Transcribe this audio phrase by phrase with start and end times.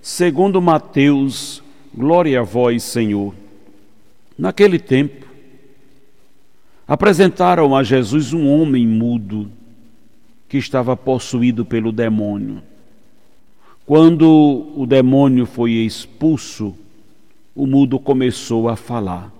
[0.00, 1.62] segundo Mateus,
[1.94, 3.34] glória a vós, Senhor.
[4.36, 5.26] Naquele tempo,
[6.86, 9.50] apresentaram a Jesus um homem mudo
[10.48, 12.62] que estava possuído pelo demônio.
[13.84, 16.74] Quando o demônio foi expulso,
[17.54, 19.32] o mudo começou a falar.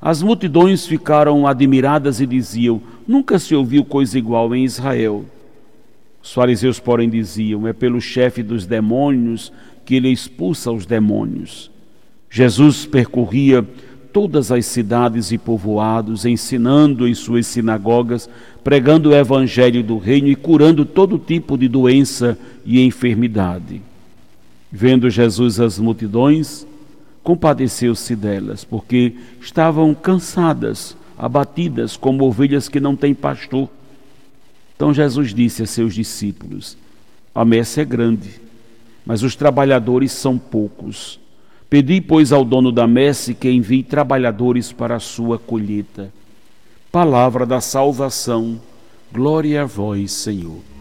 [0.00, 5.24] As multidões ficaram admiradas e diziam: Nunca se ouviu coisa igual em Israel.
[6.22, 9.52] Os fariseus, porém, diziam: É pelo chefe dos demônios
[9.84, 11.70] que ele expulsa os demônios.
[12.30, 13.66] Jesus percorria
[14.12, 18.28] todas as cidades e povoados, ensinando em suas sinagogas,
[18.62, 23.80] pregando o evangelho do reino e curando todo tipo de doença e enfermidade.
[24.70, 26.66] Vendo Jesus as multidões,
[27.22, 33.68] compadeceu-se delas, porque estavam cansadas, abatidas, como ovelhas que não têm pastor.
[34.82, 36.76] Então Jesus disse a seus discípulos:
[37.32, 38.40] A messe é grande,
[39.06, 41.20] mas os trabalhadores são poucos.
[41.70, 46.12] Pedi, pois, ao dono da messe que envie trabalhadores para a sua colheita.
[46.90, 48.60] Palavra da salvação,
[49.12, 50.71] glória a vós, Senhor.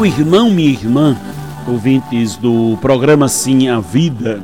[0.00, 1.14] Meu irmão, minha irmã,
[1.68, 4.42] ouvintes do programa Sim a Vida,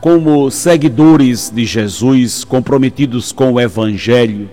[0.00, 4.48] como seguidores de Jesus, comprometidos com o Evangelho,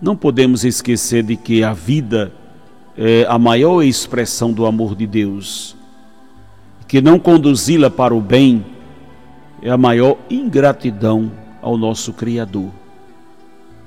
[0.00, 2.32] não podemos esquecer de que a vida
[2.96, 5.74] é a maior expressão do amor de Deus,
[6.86, 8.64] que não conduzi-la para o bem
[9.60, 12.70] é a maior ingratidão ao nosso Criador.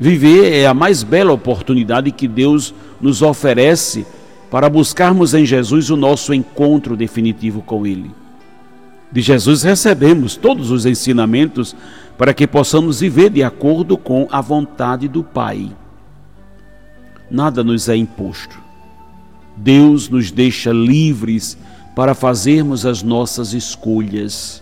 [0.03, 4.06] Viver é a mais bela oportunidade que Deus nos oferece
[4.52, 8.12] para buscarmos em Jesus o nosso encontro definitivo com Ele.
[9.09, 11.74] De Jesus recebemos todos os ensinamentos
[12.18, 15.72] para que possamos viver de acordo com a vontade do Pai.
[17.31, 18.59] Nada nos é imposto.
[19.56, 21.58] Deus nos deixa livres
[21.96, 24.62] para fazermos as nossas escolhas.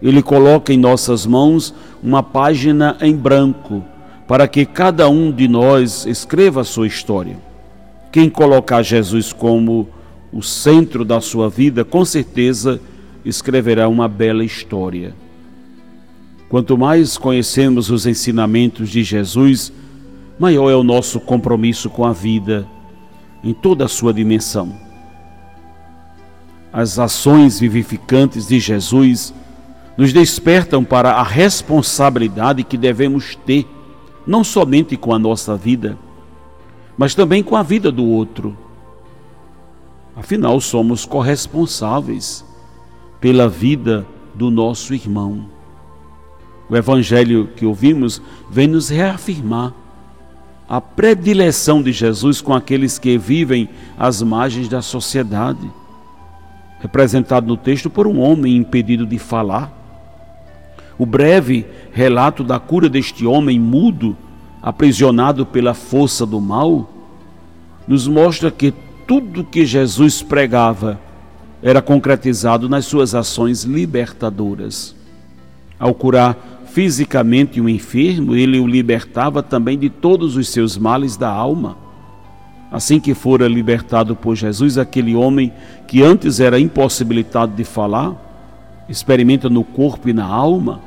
[0.00, 3.84] Ele coloca em nossas mãos uma página em branco
[4.26, 7.36] para que cada um de nós escreva a sua história.
[8.10, 9.88] Quem colocar Jesus como
[10.32, 12.80] o centro da sua vida, com certeza
[13.24, 15.14] escreverá uma bela história.
[16.48, 19.72] Quanto mais conhecemos os ensinamentos de Jesus,
[20.38, 22.66] maior é o nosso compromisso com a vida
[23.42, 24.72] em toda a sua dimensão.
[26.72, 29.32] As ações vivificantes de Jesus
[29.96, 33.66] nos despertam para a responsabilidade que devemos ter
[34.26, 35.96] não somente com a nossa vida,
[36.96, 38.56] mas também com a vida do outro.
[40.16, 42.44] Afinal, somos corresponsáveis
[43.20, 45.46] pela vida do nosso irmão.
[46.68, 48.20] O evangelho que ouvimos
[48.50, 49.72] vem nos reafirmar
[50.68, 55.70] a predileção de Jesus com aqueles que vivem às margens da sociedade,
[56.80, 59.75] representado no texto por um homem impedido de falar
[60.98, 64.16] o breve relato da cura deste homem mudo,
[64.62, 66.90] aprisionado pela força do mal,
[67.86, 68.72] nos mostra que
[69.06, 70.98] tudo que Jesus pregava
[71.62, 74.94] era concretizado nas suas ações libertadoras.
[75.78, 76.36] Ao curar
[76.66, 81.76] fisicamente um enfermo, ele o libertava também de todos os seus males da alma.
[82.72, 85.52] Assim que fora libertado por Jesus, aquele homem
[85.86, 88.14] que antes era impossibilitado de falar,
[88.88, 90.85] experimenta no corpo e na alma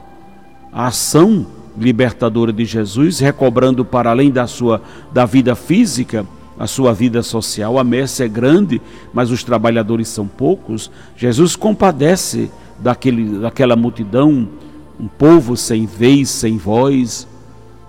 [0.72, 1.46] a ação
[1.78, 4.82] libertadora de Jesus, recobrando para além da sua
[5.12, 6.26] da vida física,
[6.58, 7.80] a sua vida social.
[7.80, 8.82] A messe é grande,
[9.14, 10.92] mas os trabalhadores são poucos.
[11.16, 14.48] Jesus compadece daquele, daquela multidão,
[15.00, 17.26] um povo sem vez, sem voz,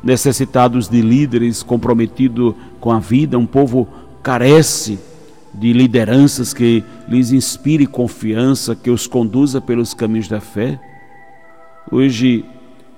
[0.02, 3.88] necessitados de líderes comprometido com a vida, um povo
[4.22, 4.98] carece
[5.52, 10.80] de lideranças que lhes inspire confiança, que os conduza pelos caminhos da fé.
[11.90, 12.44] Hoje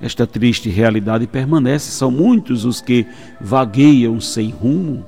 [0.02, 1.93] esta triste realidade permanece.
[1.93, 3.06] São muitos os que
[3.40, 5.06] vagueiam sem rumo,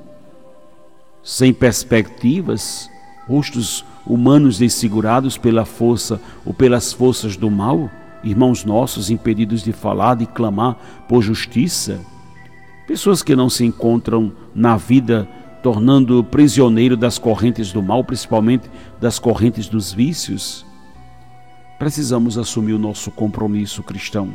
[1.23, 2.89] sem perspectivas,
[3.27, 7.91] rostos humanos desfigurados pela força ou pelas forças do mal,
[8.23, 10.77] irmãos nossos impedidos de falar, de clamar
[11.09, 12.01] por justiça,
[12.87, 15.29] pessoas que não se encontram na vida
[15.63, 18.71] tornando prisioneiro das correntes do mal, principalmente
[19.01, 20.65] das correntes dos vícios.
[21.79, 24.35] Precisamos assumir o nosso compromisso cristão,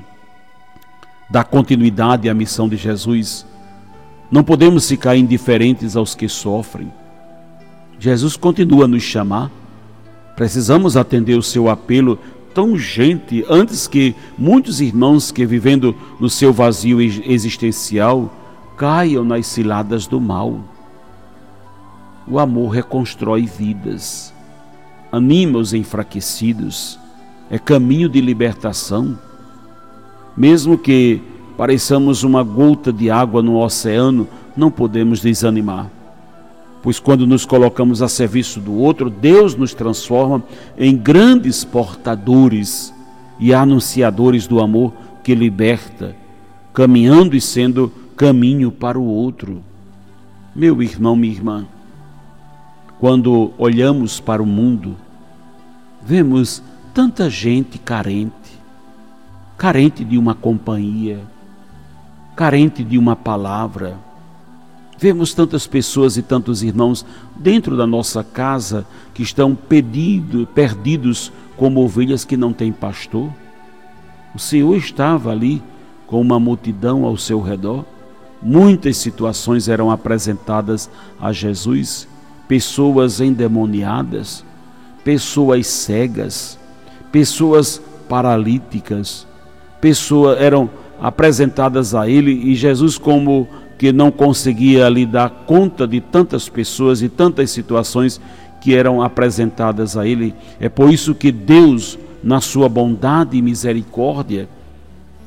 [1.30, 3.46] dar continuidade à missão de Jesus.
[4.32, 6.92] Não podemos ficar indiferentes aos que sofrem.
[8.00, 9.52] Jesus continua a nos chamar.
[10.36, 12.18] Precisamos atender o seu apelo
[12.54, 18.34] tão urgente antes que muitos irmãos que vivendo no seu vazio existencial
[18.78, 20.60] caiam nas ciladas do mal.
[22.28, 24.34] O amor reconstrói vidas,
[25.12, 27.00] anima os enfraquecidos,
[27.50, 29.18] é caminho de libertação.
[30.40, 31.22] Mesmo que
[31.56, 34.28] pareçamos uma gota de água no oceano,
[34.58, 35.92] não podemos desanimar
[36.82, 40.44] pois quando nos colocamos a serviço do outro, Deus nos transforma
[40.78, 42.94] em grandes portadores
[43.40, 44.94] e anunciadores do amor
[45.24, 46.16] que liberta,
[46.74, 49.62] caminhando e sendo caminho para o outro.
[50.56, 51.68] Meu irmão, minha irmã,
[53.00, 54.96] quando olhamos para o mundo,
[56.02, 56.64] vemos
[56.94, 58.34] tanta gente carente,
[59.60, 61.20] carente de uma companhia,
[62.36, 64.10] carente de uma palavra
[65.00, 67.06] Vemos tantas pessoas e tantos irmãos
[67.38, 73.30] dentro da nossa casa que estão pedido, perdidos como ovelhas que não têm pastor.
[74.36, 75.64] O Senhor estava ali
[76.06, 77.86] com uma multidão ao seu redor.
[78.42, 82.06] Muitas situações eram apresentadas a Jesus,
[82.46, 84.44] pessoas endemoniadas,
[85.02, 86.60] pessoas cegas,
[87.10, 89.26] pessoas paralíticas,
[89.80, 90.70] pessoas eram
[91.02, 93.48] apresentadas a ele e Jesus como
[93.78, 98.20] que não conseguia ali dar conta de tantas pessoas e tantas situações
[98.60, 100.36] que eram apresentadas a ele.
[100.60, 104.50] É por isso que Deus, na sua bondade e misericórdia,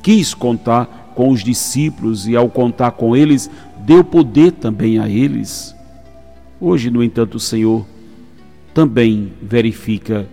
[0.03, 5.75] quis contar com os discípulos e, ao contar com eles, deu poder também a eles.
[6.61, 7.83] Hoje, no entanto, o Senhor
[8.71, 10.27] também verifica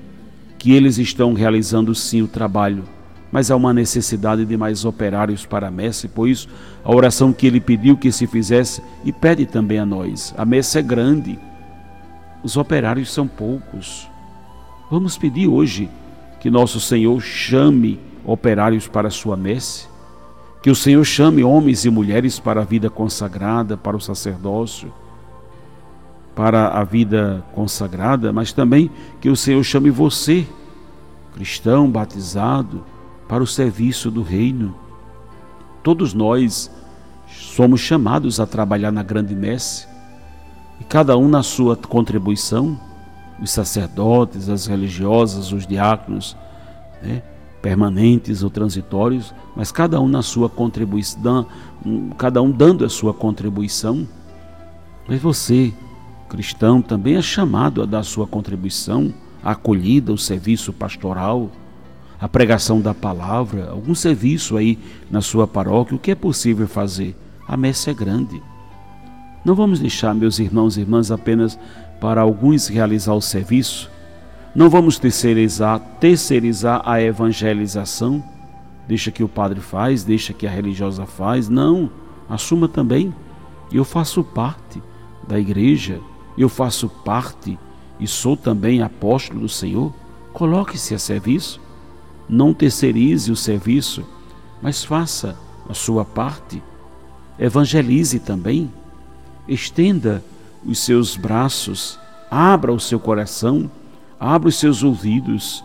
[0.58, 2.84] que eles estão realizando sim o trabalho
[3.32, 6.48] mas há uma necessidade de mais operários para a messe, por isso
[6.84, 10.34] a oração que ele pediu que se fizesse e pede também a nós.
[10.36, 11.38] A messe é grande,
[12.42, 14.08] os operários são poucos.
[14.90, 15.88] Vamos pedir hoje
[16.40, 19.88] que nosso Senhor chame operários para a sua messe,
[20.62, 24.92] que o Senhor chame homens e mulheres para a vida consagrada, para o sacerdócio,
[26.34, 28.90] para a vida consagrada, mas também
[29.20, 30.46] que o Senhor chame você,
[31.34, 32.84] cristão, batizado,
[33.30, 34.74] para o serviço do reino.
[35.84, 36.68] Todos nós
[37.28, 39.86] somos chamados a trabalhar na grande messe,
[40.80, 42.76] e cada um na sua contribuição,
[43.40, 46.36] os sacerdotes, as religiosas, os diáconos,
[47.00, 47.22] né,
[47.62, 51.46] permanentes ou transitórios, mas cada um na sua contribuição,
[52.18, 54.08] cada um dando a sua contribuição.
[55.06, 55.72] Mas você,
[56.28, 61.48] cristão, também é chamado a dar a sua contribuição, a acolhida, o serviço pastoral,
[62.20, 64.78] a pregação da palavra, algum serviço aí
[65.10, 67.16] na sua paróquia, o que é possível fazer?
[67.48, 68.42] A messe é grande.
[69.42, 71.58] Não vamos deixar, meus irmãos e irmãs, apenas
[71.98, 73.90] para alguns realizar o serviço.
[74.54, 78.22] Não vamos terceirizar, terceirizar a evangelização.
[78.86, 81.48] Deixa que o padre faz, deixa que a religiosa faz.
[81.48, 81.90] Não,
[82.28, 83.14] assuma também.
[83.72, 84.82] Eu faço parte
[85.26, 86.00] da igreja,
[86.36, 87.58] eu faço parte
[87.98, 89.90] e sou também apóstolo do Senhor.
[90.34, 91.60] Coloque-se a serviço
[92.30, 94.06] não terceirize o serviço,
[94.62, 95.36] mas faça
[95.68, 96.62] a sua parte.
[97.38, 98.70] Evangelize também.
[99.48, 100.22] Estenda
[100.64, 101.98] os seus braços,
[102.30, 103.68] abra o seu coração,
[104.18, 105.64] abra os seus ouvidos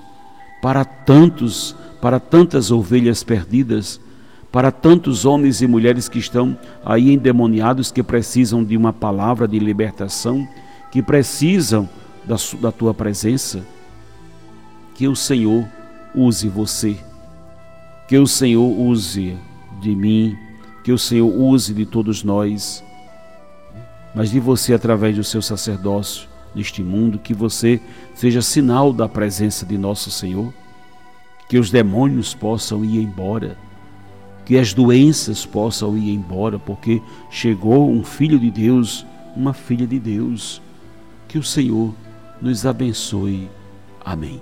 [0.62, 4.00] para tantos, para tantas ovelhas perdidas,
[4.52, 9.60] para tantos homens e mulheres que estão aí endemoniados, que precisam de uma palavra de
[9.60, 10.48] libertação,
[10.92, 11.88] que precisam
[12.24, 13.64] da, da tua presença.
[14.96, 15.68] Que o Senhor
[16.16, 16.98] use você.
[18.08, 19.38] Que o Senhor use
[19.82, 20.38] de mim,
[20.84, 22.84] que o Senhor use de todos nós,
[24.14, 27.82] mas de você através do seu sacerdócio neste mundo, que você
[28.14, 30.54] seja sinal da presença de nosso Senhor,
[31.50, 33.58] que os demônios possam ir embora,
[34.46, 39.06] que as doenças possam ir embora, porque chegou um filho de Deus,
[39.36, 40.62] uma filha de Deus.
[41.28, 41.94] Que o Senhor
[42.42, 43.50] nos abençoe.
[44.04, 44.40] Amém.